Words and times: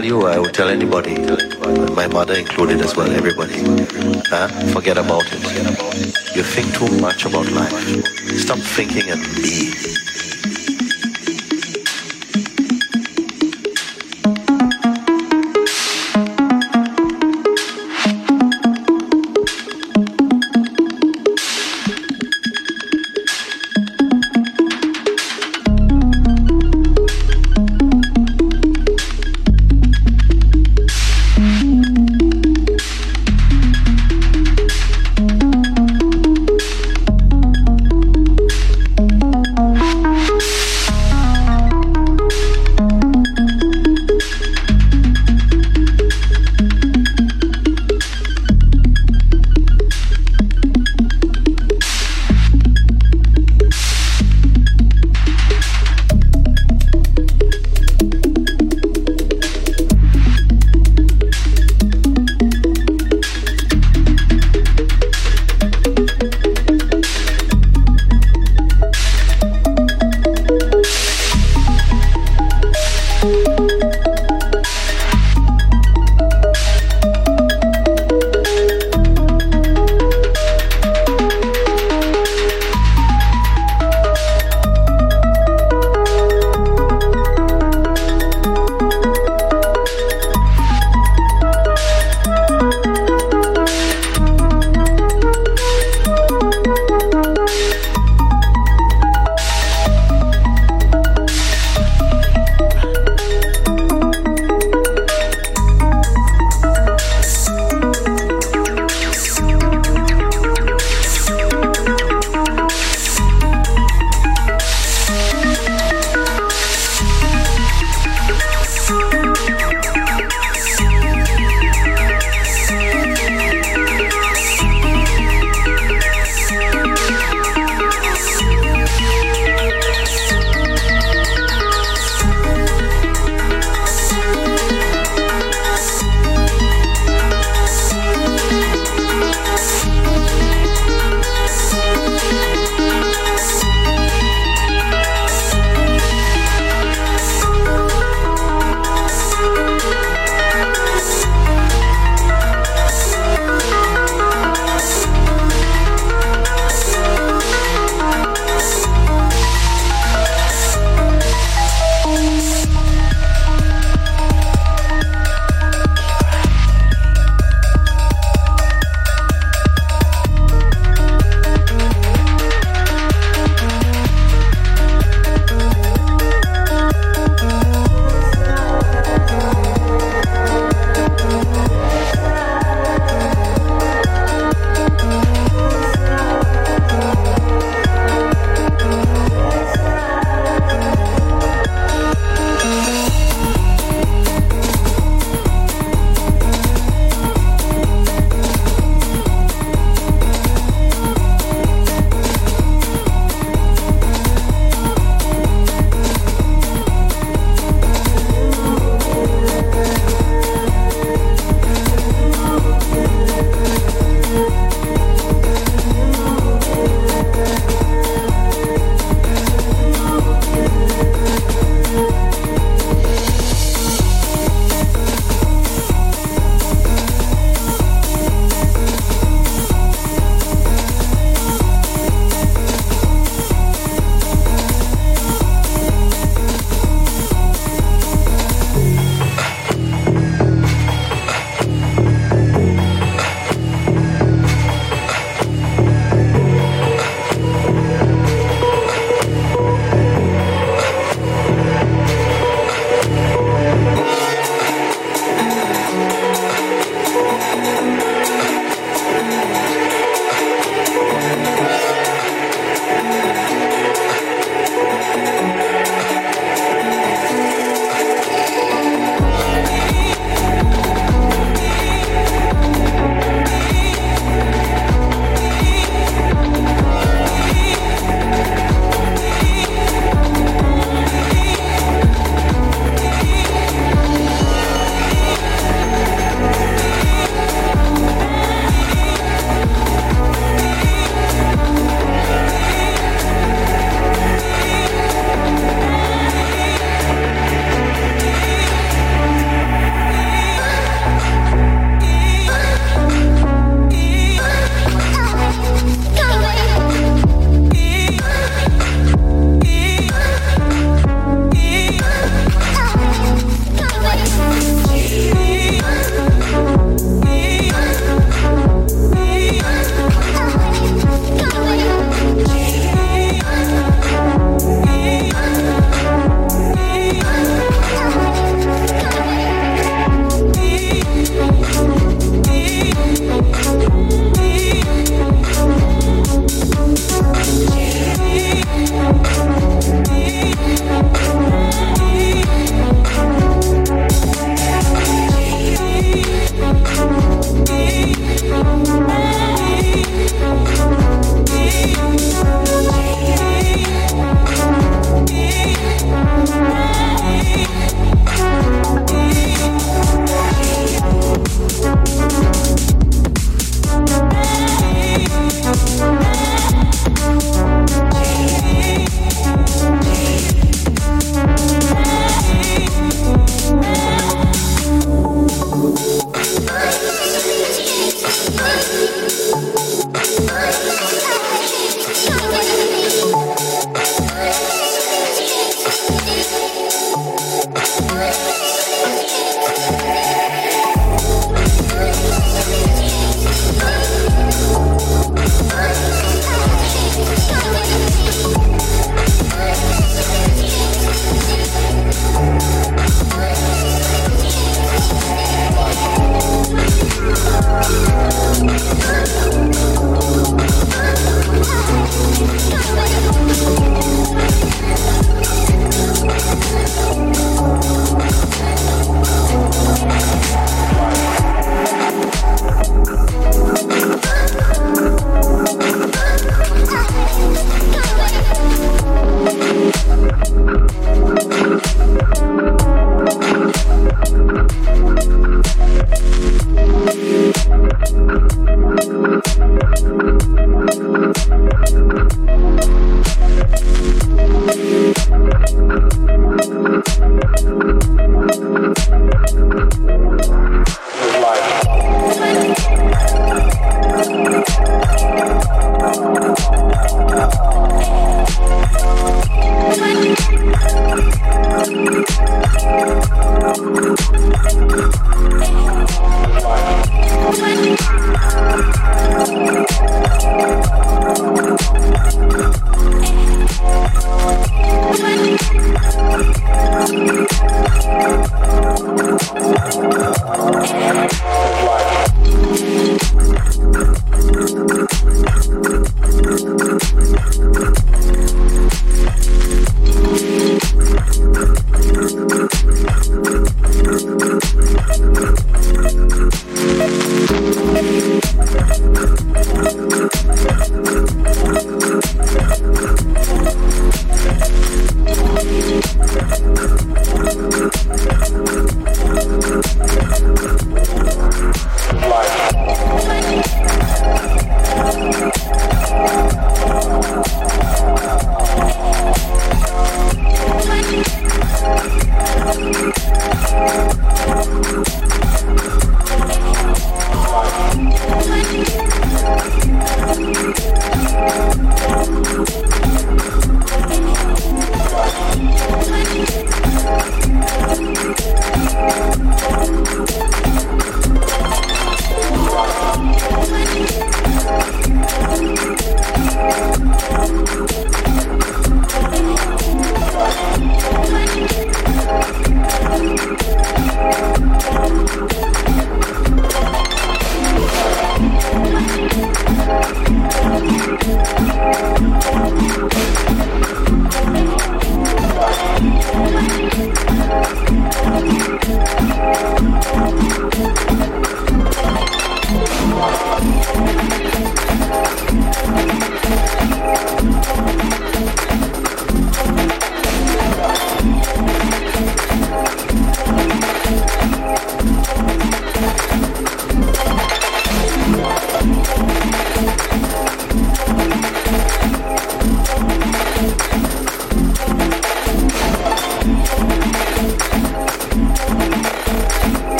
Tell 0.00 0.68
anybody, 0.68 1.14
my 1.94 2.06
mother 2.06 2.34
included 2.34 2.80
as 2.80 2.96
well, 2.96 3.10
everybody. 3.10 3.60
Huh? 4.28 4.48
Forget 4.72 4.96
about 4.96 5.24
it. 5.26 6.36
You 6.36 6.42
think 6.42 6.74
too 6.74 6.88
much 7.00 7.26
about 7.26 7.50
life. 7.52 8.06
Stop 8.38 8.58
thinking 8.58 9.10
and 9.10 9.22
be. 9.36 9.69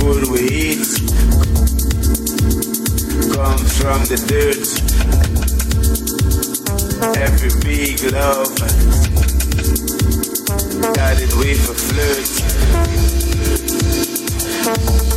food 0.00 0.24
we 0.32 0.40
eat 0.48 0.78
comes 3.34 3.70
from 3.78 4.00
the 4.08 4.16
dirt. 4.28 4.68
Every 7.16 7.52
big 7.60 8.00
love 8.12 8.50
it 11.20 11.32
with 11.36 11.68
a 11.68 11.74
flirt. 14.94 15.09